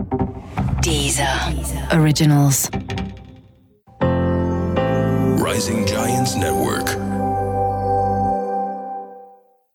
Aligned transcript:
Deezer. 0.00 1.36
Originals. 1.92 2.58
Rising 5.46 5.80
Giants 5.86 6.34
Network. 6.34 6.88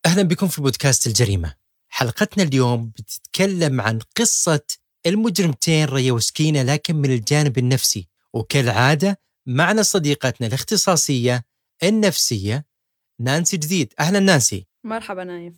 أهلا 0.05 0.21
بكم 0.23 0.47
في 0.47 0.61
بودكاست 0.61 1.07
الجريمة. 1.07 1.53
حلقتنا 1.89 2.43
اليوم 2.43 2.89
بتتكلم 2.89 3.81
عن 3.81 3.99
قصة 4.17 4.61
المجرمتين 5.05 5.85
ريا 5.85 6.11
وسكينه 6.11 6.63
لكن 6.63 6.95
من 6.95 7.11
الجانب 7.11 7.57
النفسي 7.57 8.07
وكالعادة 8.33 9.19
معنا 9.45 9.81
صديقتنا 9.81 10.47
الاختصاصية 10.47 11.45
النفسية 11.83 12.65
نانسي 13.19 13.57
جديد 13.57 13.93
أهلا 13.99 14.19
نانسي. 14.19 14.67
مرحبا 14.83 15.23
نايف 15.23 15.53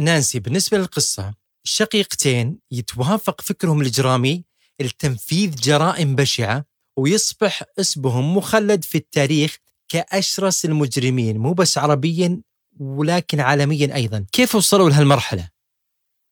نانسي 0.00 0.38
بالنسبة 0.38 0.78
للقصة 0.78 1.34
شقيقتين 1.68 2.58
يتوافق 2.70 3.40
فكرهم 3.40 3.80
الإجرامي 3.80 4.44
لتنفيذ 4.80 5.54
جرائم 5.56 6.14
بشعة 6.14 6.64
ويصبح 6.96 7.62
اسمهم 7.80 8.36
مخلد 8.36 8.84
في 8.84 8.98
التاريخ 8.98 9.56
كأشرس 9.88 10.64
المجرمين 10.64 11.38
مو 11.38 11.52
بس 11.52 11.78
عربيا 11.78 12.40
ولكن 12.80 13.40
عالميا 13.40 13.94
أيضا، 13.94 14.26
كيف 14.32 14.54
وصلوا 14.54 14.90
لهالمرحلة؟ 14.90 15.48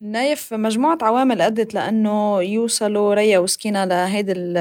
نايف 0.02 0.54
مجموعة 0.54 0.98
عوامل 1.02 1.40
أدت 1.40 1.74
لأنه 1.74 2.42
يوصلوا 2.42 3.14
ريا 3.14 3.38
وسكينة 3.38 3.84
لهيدي 3.84 4.32
ال- 4.32 4.56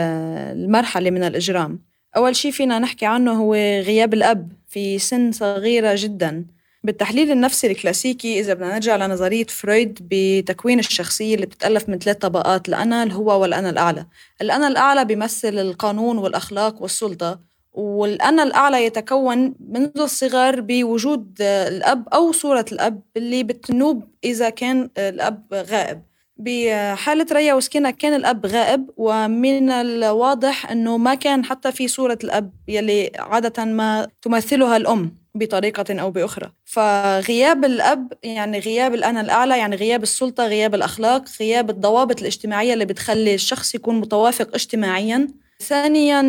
المرحلة 0.57 1.11
من 1.11 1.23
الإجرام. 1.23 1.79
أول 2.17 2.35
شيء 2.35 2.51
فينا 2.51 2.79
نحكي 2.79 3.05
عنه 3.05 3.31
هو 3.31 3.53
غياب 3.81 4.13
الأب 4.13 4.51
في 4.67 4.99
سن 4.99 5.31
صغيرة 5.31 5.95
جدا. 5.97 6.45
بالتحليل 6.85 7.31
النفسي 7.31 7.67
الكلاسيكي 7.67 8.39
إذا 8.39 8.53
بدنا 8.53 8.73
نرجع 8.73 8.95
لنظرية 8.95 9.45
فرويد 9.45 9.99
بتكوين 10.11 10.79
الشخصية 10.79 11.35
اللي 11.35 11.45
بتتألف 11.45 11.89
من 11.89 11.99
ثلاث 11.99 12.17
طبقات 12.17 12.69
الأنا 12.69 13.03
الهو 13.03 13.41
والأنا 13.41 13.69
الأعلى. 13.69 14.05
الأنا 14.41 14.67
الأعلى 14.67 15.05
بيمثل 15.05 15.59
القانون 15.59 16.17
والأخلاق 16.17 16.81
والسلطة 16.81 17.39
والأنا 17.73 18.43
الأعلى 18.43 18.85
يتكون 18.85 19.55
منذ 19.69 19.99
الصغر 19.99 20.61
بوجود 20.61 21.35
الأب 21.41 22.07
أو 22.13 22.31
صورة 22.31 22.65
الأب 22.71 23.01
اللي 23.17 23.43
بتنوب 23.43 24.03
إذا 24.23 24.49
كان 24.49 24.89
الأب 24.97 25.43
غائب. 25.53 26.01
بحالة 26.37 27.25
ريا 27.31 27.53
وسكينة 27.53 27.89
كان 27.91 28.13
الأب 28.13 28.45
غائب 28.45 28.89
ومن 28.97 29.69
الواضح 29.69 30.71
أنه 30.71 30.97
ما 30.97 31.15
كان 31.15 31.45
حتى 31.45 31.71
في 31.71 31.87
صورة 31.87 32.17
الأب 32.23 32.51
يلي 32.67 33.11
عادة 33.19 33.65
ما 33.65 34.07
تمثلها 34.21 34.77
الأم. 34.77 35.24
بطريقة 35.35 36.01
أو 36.01 36.11
بأخرى. 36.11 36.51
فغياب 36.65 37.65
الأب 37.65 38.13
يعني 38.23 38.59
غياب 38.59 38.93
الأنا 38.93 39.21
الأعلى 39.21 39.57
يعني 39.57 39.75
غياب 39.75 40.03
السلطة 40.03 40.47
غياب 40.47 40.75
الأخلاق 40.75 41.23
غياب 41.41 41.69
الضوابط 41.69 42.19
الاجتماعية 42.19 42.73
اللي 42.73 42.85
بتخلي 42.85 43.33
الشخص 43.35 43.75
يكون 43.75 43.99
متوافق 43.99 44.55
اجتماعيا. 44.55 45.27
ثانيا 45.59 46.21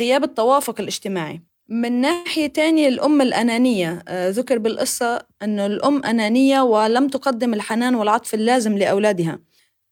غياب 0.00 0.24
التوافق 0.24 0.80
الاجتماعي. 0.80 1.42
من 1.68 2.00
ناحية 2.00 2.46
تانية 2.46 2.88
الأم 2.88 3.22
الأنانية. 3.22 4.02
آه، 4.08 4.30
ذكر 4.30 4.58
بالقصة 4.58 5.22
أنه 5.42 5.66
الأم 5.66 6.04
أنانية 6.04 6.60
ولم 6.60 7.08
تقدم 7.08 7.54
الحنان 7.54 7.94
والعطف 7.94 8.34
اللازم 8.34 8.78
لأولادها. 8.78 9.38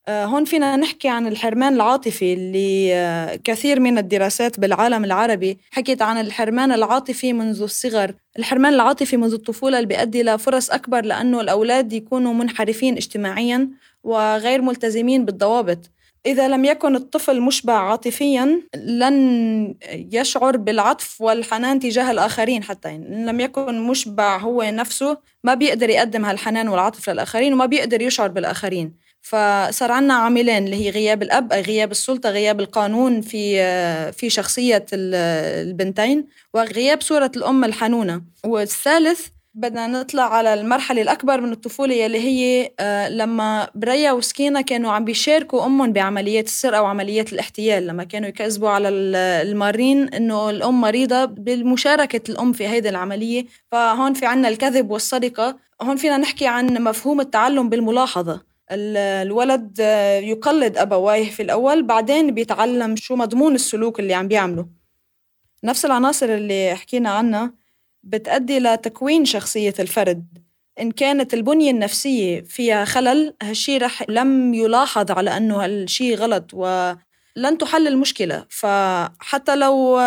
هون 0.09 0.45
فينا 0.45 0.77
نحكي 0.77 1.09
عن 1.09 1.27
الحرمان 1.27 1.75
العاطفي 1.75 2.33
اللي 2.33 2.95
آه، 2.95 3.37
كثير 3.45 3.81
من 3.81 3.99
الدراسات 3.99 4.61
بالعالم 4.61 5.05
العربي 5.05 5.59
حكت 5.71 6.03
عن 6.03 6.21
الحرمان 6.21 6.73
العاطفي 6.73 7.33
منذ 7.33 7.63
الصغر. 7.63 8.15
الحرمان 8.39 8.75
العاطفي 8.75 9.17
منذ 9.17 9.33
الطفولة 9.33 9.79
اللي 9.79 9.89
بيؤدي 9.89 10.23
لفرص 10.23 10.71
أكبر 10.71 11.05
لأنه 11.05 11.41
الأولاد 11.41 11.93
يكونوا 11.93 12.35
منحرفين 12.35 12.97
اجتماعيا 12.97 13.69
وغير 14.05 14.63
ملتزمين 14.63 15.25
بالضوابط. 15.25 15.91
إذا 16.27 16.49
لم 16.49 16.65
يكن 16.65 16.97
الطفل 16.97 17.41
مشبع 17.41 17.79
عاطفيا 17.91 18.63
لن 18.77 19.75
يشعر 19.93 20.57
بالعطف 20.57 21.21
والحنان 21.21 21.81
تجاه 21.81 22.11
الآخرين 22.11 22.63
حتى. 22.63 22.89
يعني 22.89 23.09
إن 23.09 23.27
لم 23.27 23.41
يكن 23.41 23.81
مشبع 23.81 24.39
هو 24.39 24.63
نفسه 24.63 25.19
ما 25.45 25.55
بيقدر 25.55 25.91
يقدم 25.91 26.25
هالحنان 26.25 26.69
والعطف 26.69 27.11
للآخرين 27.11 27.53
وما 27.53 27.67
بيقدر 27.67 28.03
يشعر 28.03 28.29
بالآخرين. 28.29 29.02
فصار 29.23 29.93
عنا 29.93 30.15
عاملين 30.15 30.65
اللي 30.65 30.77
هي 30.77 30.91
غياب 30.91 31.23
الأب 31.23 31.53
أي 31.53 31.61
غياب 31.61 31.91
السلطة 31.91 32.31
غياب 32.31 32.61
القانون 32.61 33.21
في 33.21 33.57
في 34.13 34.31
شخصية 34.31 34.87
ال- 34.93 35.15
البنتين 35.69 36.27
وغياب 36.55 37.01
صورة 37.03 37.33
الأم 37.37 37.65
الحنونة. 37.65 38.23
والثالث 38.47 39.27
بدنا 39.55 39.87
نطلع 39.87 40.23
على 40.35 40.55
المرحلة 40.55 41.03
الأكبر 41.03 41.41
من 41.41 41.53
الطفولة 41.53 41.95
يلي 41.95 42.19
هي 42.19 42.71
آه، 42.81 43.09
لما 43.09 43.69
بريا 43.75 44.13
وسكينة 44.13 44.61
كانوا 44.61 44.93
عم 44.93 45.05
بيشاركوا 45.05 45.67
أمهم 45.67 45.93
بعمليات 45.93 46.47
السرقة 46.47 46.83
وعمليات 46.83 47.33
الاحتيال. 47.33 47.87
لما 47.87 48.05
كانوا 48.05 48.29
يكذبوا 48.29 48.69
على 48.71 48.89
ال- 48.89 49.17
المارين 49.49 50.09
إنه 50.09 50.51
الأم 50.51 50.81
مريضة 50.81 51.25
بالمشاركة 51.25 52.31
الأم 52.33 52.53
في 52.53 52.69
هيدي 52.69 52.89
العملية. 52.89 53.45
فهون 53.73 54.15
في 54.15 54.27
عنا 54.27 54.49
الكذب 54.49 54.91
والسرقة 54.91 55.57
هون 55.83 55.97
فينا 55.97 56.17
نحكي 56.17 56.47
عن 56.47 56.67
مفهوم 56.83 57.21
التعلم 57.21 57.69
بالملاحظة. 57.69 58.33
ال- 58.35 58.52
الولد 58.75 59.77
آه، 59.81 60.19
يقلد 60.19 60.77
أبويه 60.79 61.31
في 61.31 61.43
الأول 61.43 61.83
بعدين 61.83 62.35
بيتعلم 62.35 62.97
شو 62.97 63.17
مضمون 63.17 63.55
السلوك 63.55 64.01
اللي 64.01 64.15
عم 64.15 64.29
بيعمله. 64.29 64.69
نفس 65.65 65.85
العناصر 65.85 66.27
اللي 66.27 66.75
حكينا 66.75 67.11
عنها 67.11 67.55
بتأدي 68.03 68.59
لتكوين 68.59 69.25
شخصية 69.25 69.75
الفرد. 69.81 70.39
إن 70.81 70.91
كانت 70.91 71.35
البنية 71.35 71.71
النفسية 71.71 72.41
فيها 72.41 72.85
خلل 72.85 73.35
هالشي 73.43 73.79
رح 73.79 74.05
لم 74.09 74.55
يلاحظ 74.55 75.11
على 75.11 75.37
أنه 75.37 75.65
هالشي 75.65 76.15
غلط 76.15 76.55
ولن 76.55 77.59
تحل 77.59 77.89
المشكلة. 77.89 78.47
فحتى 78.49 79.57
لو 79.57 80.01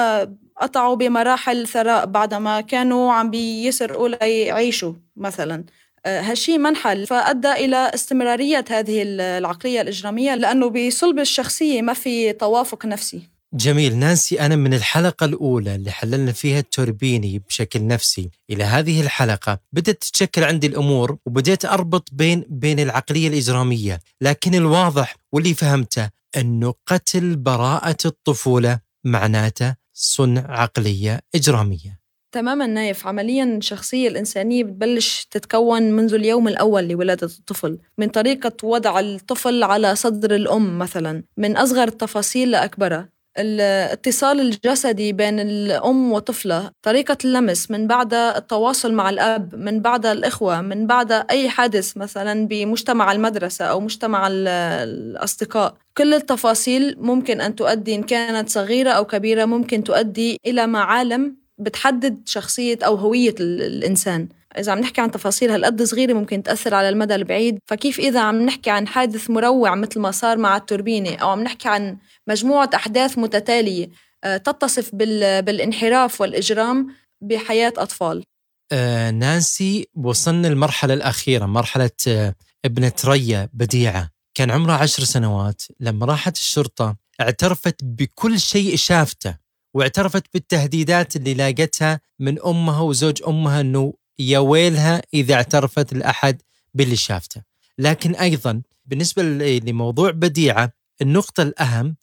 قطعوا 0.61 0.95
بمراحل 0.95 1.67
ثراء 1.67 2.05
بعدما 2.05 2.61
كانوا 2.61 3.13
عم 3.13 3.29
بيسرقوا 3.29 4.09
ليعيشوا 4.09 4.93
مثلا. 5.15 5.65
هالشي 6.05 6.57
ما 6.57 6.69
انحل 6.69 7.07
فأدى 7.07 7.51
إلى 7.51 7.91
استمرارية 7.93 8.65
هذه 8.69 9.01
العقلية 9.05 9.81
الإجرامية 9.81 10.35
لأنه 10.35 10.69
بصلب 10.69 11.19
الشخصية 11.19 11.81
ما 11.81 11.93
في 11.93 12.33
توافق 12.33 12.85
نفسي. 12.85 13.21
جميل. 13.53 13.95
نانسي 13.97 14.41
أنا 14.41 14.55
من 14.55 14.73
الحلقة 14.73 15.25
الأولى 15.25 15.75
اللي 15.75 15.91
حللنا 15.91 16.31
فيها 16.31 16.59
التوربيني 16.59 17.39
بشكل 17.39 17.87
نفسي. 17.87 18.29
إلى 18.49 18.63
هذه 18.63 19.01
الحلقة 19.01 19.59
بدأت 19.73 20.01
تتشكل 20.01 20.43
عندي 20.43 20.67
الأمور 20.67 21.17
وبدأت 21.25 21.65
أربط 21.65 22.09
بين 22.11 22.45
بين 22.49 22.79
العقلية 22.79 23.27
الإجرامية. 23.27 23.99
لكن 24.21 24.55
الواضح 24.55 25.15
واللي 25.33 25.53
فهمته 25.53 26.09
أنه 26.37 26.73
قتل 26.85 27.35
براءة 27.35 27.97
الطفولة 28.05 28.79
معناته 29.03 29.75
صنع 29.93 30.61
عقلية 30.61 31.19
إجرامية. 31.35 32.04
تماما 32.31 32.67
نايف. 32.67 33.07
عمليا 33.07 33.43
الشخصية 33.43 34.07
الإنسانية 34.07 34.63
بتبلش 34.63 35.27
تتكون 35.31 35.81
منذ 35.91 36.13
اليوم 36.13 36.47
الأول 36.47 36.87
لولادة 36.87 37.27
الطفل. 37.39 37.77
من 37.97 38.07
طريقة 38.07 38.51
وضع 38.67 38.99
الطفل 38.99 39.63
على 39.63 39.95
صدر 39.95 40.35
الأم 40.35 40.79
مثلا. 40.79 41.23
من 41.37 41.57
أصغر 41.57 41.87
التفاصيل 41.87 42.51
لأكبرها. 42.51 43.09
الاتصال 43.39 44.39
الجسدي 44.39 45.13
بين 45.13 45.39
الأم 45.39 46.11
وطفلة. 46.13 46.71
طريقة 46.81 47.17
اللمس. 47.25 47.71
من 47.71 47.87
بعد 47.87 48.13
التواصل 48.13 48.93
مع 48.93 49.09
الأب. 49.09 49.55
من 49.55 49.79
بعد 49.81 50.05
الإخوة. 50.05 50.61
من 50.61 50.87
بعد 50.87 51.11
أي 51.11 51.49
حادث 51.49 51.97
مثلا 51.97 52.47
بمجتمع 52.47 53.11
المدرسة 53.11 53.65
أو 53.65 53.79
مجتمع 53.79 54.27
ال- 54.27 54.47
الأصدقاء. 54.89 55.73
كل 55.97 56.13
التفاصيل 56.13 56.95
ممكن 56.99 57.41
أن 57.41 57.55
تؤدي 57.55 57.95
إن 57.95 58.03
كانت 58.03 58.49
صغيرة 58.49 58.89
أو 58.89 59.05
كبيرة 59.05 59.45
ممكن 59.45 59.83
تؤدي 59.83 60.37
إلى 60.45 60.67
معالم 60.67 61.44
بتحدد 61.57 62.21
شخصية 62.25 62.77
أو 62.85 62.95
هوية 62.95 63.35
ال- 63.39 63.61
الإنسان. 63.61 64.27
إذا 64.57 64.71
عم 64.71 64.79
نحكي 64.79 65.01
عن 65.01 65.11
تفاصيل 65.11 65.51
هالقد 65.51 65.83
صغيرة 65.83 66.13
ممكن 66.13 66.43
تأثر 66.43 66.73
على 66.73 66.89
المدى 66.89 67.15
البعيد. 67.15 67.59
فكيف 67.65 67.99
إذا 67.99 68.19
عم 68.21 68.41
نحكي 68.45 68.69
عن 68.69 68.87
حادث 68.87 69.29
مروع 69.29 69.75
مثل 69.75 69.99
ما 69.99 70.11
صار 70.11 70.37
مع 70.37 70.57
التوربينة 70.57 71.15
أو 71.15 71.29
عم 71.29 71.43
نحكي 71.43 71.67
عن 71.69 71.97
مجموعة 72.27 72.69
أحداث 72.75 73.17
متتالية 73.17 73.89
آه، 74.23 74.37
تتصف 74.37 74.89
بال- 74.95 75.41
بالانحراف 75.41 76.21
والإجرام 76.21 76.87
بحياة 77.21 77.73
أطفال؟ 77.77 78.23
آه 78.71 79.11
نانسي 79.11 79.87
وصلنا 79.95 80.47
المرحلة 80.47 80.93
الأخيرة 80.93 81.45
مرحلة 81.45 81.89
آه 82.07 82.35
ابنة 82.65 82.91
ريا 83.05 83.49
بديعة. 83.53 84.09
كان 84.33 84.51
عمرها 84.51 84.75
عشر 84.75 85.03
سنوات. 85.03 85.61
لما 85.79 86.05
راحت 86.05 86.35
الشرطة 86.37 86.95
اعترفت 87.21 87.75
بكل 87.83 88.39
شيء 88.39 88.75
شافته. 88.75 89.44
واعترفت 89.75 90.23
بالتهديدات 90.33 91.15
اللي 91.15 91.33
لاقتها 91.33 91.99
من 92.19 92.41
أمها 92.45 92.81
وزوج 92.81 93.21
أمها 93.27 93.61
أنه 93.61 93.93
يا 94.19 94.39
ويلها 94.39 95.01
إذا 95.13 95.33
اعترفت 95.33 95.93
لأحد 95.93 96.41
باللي 96.73 96.95
شافته. 96.95 97.41
لكن 97.79 98.15
أيضا 98.15 98.61
بالنسبة 98.85 99.23
ل- 99.23 99.65
لموضوع 99.69 100.11
بديعة 100.11 100.71
النقطة 101.01 101.43
الأهم 101.43 101.95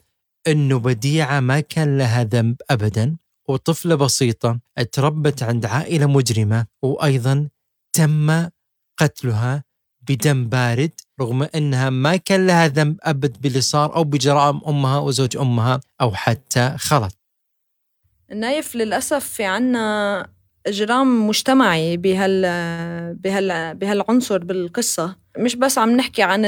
أنه 0.46 0.78
بديعة 0.78 1.40
ما 1.40 1.60
كان 1.60 1.98
لها 1.98 2.24
ذنب 2.24 2.56
أبدا 2.70 3.16
وطفلة 3.48 3.94
بسيطة 3.94 4.60
تربت 4.92 5.42
عند 5.42 5.66
عائلة 5.66 6.06
مجرمة 6.06 6.66
وأيضا 6.82 7.48
تم 7.92 8.48
قتلها 8.96 9.64
بدم 10.08 10.48
بارد 10.48 10.90
رغم 11.20 11.42
أنها 11.42 11.90
ما 11.90 12.16
كان 12.16 12.46
لها 12.46 12.68
ذنب 12.68 12.96
أبد 13.02 13.36
باللي 13.40 13.60
صار 13.60 13.96
أو 13.96 14.04
بجرائم 14.04 14.60
أمها 14.68 14.98
وزوج 14.98 15.36
أمها 15.36 15.80
أو 16.00 16.14
حتى 16.14 16.74
خلط. 16.78 17.21
النايف 18.30 18.76
للأسف 18.76 19.24
في 19.28 19.44
عنا 19.44 20.26
إجرام 20.66 21.28
مجتمعي 21.28 21.96
بهال 21.96 22.42
بهال 23.14 23.74
بهالعنصر 23.74 24.38
بالقصة. 24.38 25.16
مش 25.38 25.56
بس 25.56 25.78
عم 25.78 25.90
نحكي 25.96 26.22
عن 26.22 26.44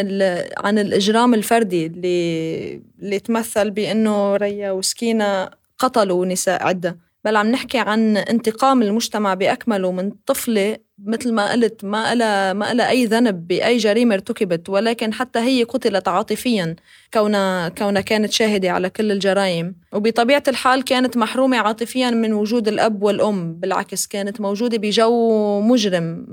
عن 0.58 0.78
الإجرام 0.78 1.34
الفردي 1.34 1.86
اللي 1.86 2.82
اللي 3.02 3.18
تمثل 3.18 3.70
بأنه 3.70 4.36
ريا 4.36 4.70
وسكينة 4.70 5.50
قتلوا 5.78 6.26
نساء 6.26 6.62
عدة. 6.66 6.98
بل 7.24 7.36
عم 7.36 7.50
نحكي 7.50 7.78
عن 7.78 8.16
انتقام 8.16 8.82
المجتمع 8.82 9.34
بأكمله 9.34 9.92
من 9.92 10.10
طفلة 10.26 10.76
مثل 11.04 11.32
ما 11.32 11.52
قلت 11.52 11.84
ما 11.84 12.14
لها 12.14 12.52
ما 12.52 12.74
لها 12.74 12.90
أي 12.90 13.06
ذنب 13.06 13.48
بأي 13.48 13.76
جريمة 13.76 14.14
ارتكبت 14.14 14.68
ولكن 14.68 15.12
حتى 15.12 15.38
هي 15.38 15.62
قتلت 15.62 16.08
عاطفيا 16.08 16.76
كونها 17.14 17.68
كونها 17.68 18.02
كانت 18.02 18.32
شاهدة 18.32 18.70
على 18.70 18.90
كل 18.90 19.12
الجرائم. 19.12 19.74
وبطبيعة 19.92 20.42
الحال 20.48 20.84
كانت 20.84 21.16
محرومة 21.16 21.56
عاطفيا 21.56 22.10
من 22.10 22.32
وجود 22.32 22.68
الأب 22.68 23.02
والأم 23.02 23.54
بالعكس 23.54 24.06
كانت 24.06 24.40
موجودة 24.40 24.78
بجو 24.78 25.60
مجرم 25.60 26.26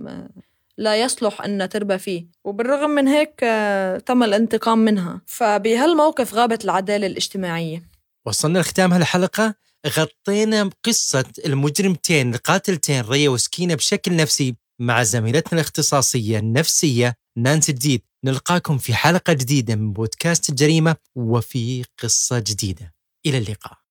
لا 0.78 0.96
يصلح 0.96 1.42
أن 1.42 1.70
تربى 1.70 1.98
فيه. 1.98 2.26
وبالرغم 2.44 2.90
من 2.90 3.08
هيك 3.08 3.40
تم 4.06 4.24
الانتقام 4.24 4.80
منها. 4.80 5.22
فبهالموقف 5.26 6.34
غابت 6.34 6.66
العدالة 6.66 7.08
الاجتماعية. 7.08 7.84
وصلنا 8.26 8.60
لختام 8.60 8.94
هالحلقة. 8.94 9.56
غطينا 9.88 10.70
قصة 10.86 11.26
المجرمتين 11.46 12.34
القاتلتين 12.34 13.02
ريا 13.02 13.30
وسكينة 13.30 13.76
بشكل 13.76 14.16
نفسي 14.16 14.56
مع 14.82 15.04
زميلتنا 15.04 15.54
الاختصاصية 15.54 16.40
النفسية 16.40 17.16
نانسي 17.38 17.72
جديد. 17.72 18.02
نلقاكم 18.26 18.78
في 18.78 18.94
حلقة 18.94 19.34
جديدة 19.34 19.76
من 19.76 19.94
بودكاست 19.94 20.50
الجريمة 20.50 20.96
وفي 21.16 21.84
قصة 22.04 22.40
جديدة. 22.40 22.94
إلى 23.26 23.38
اللقاء. 23.38 23.78